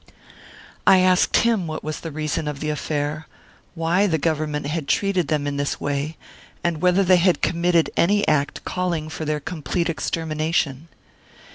I 0.87 0.97
asked 1.01 1.37
him 1.37 1.67
what 1.67 1.83
was 1.83 1.99
the 1.99 2.09
reason 2.09 2.47
of 2.47 2.59
the 2.59 2.71
affair, 2.71 3.27
why 3.75 4.07
the 4.07 4.17
Government 4.17 4.65
had 4.65 4.87
treated 4.87 5.27
them 5.27 5.45
in 5.45 5.57
this 5.57 5.79
way, 5.79 6.17
and 6.63 6.81
whether 6.81 7.03
they 7.03 7.17
had 7.17 7.43
committed 7.43 7.91
any 7.95 8.27
act 8.27 8.65
calling 8.65 9.09
for 9.09 9.25
their 9.25 9.39
complete 9.39 9.91
extermination. 9.91 10.87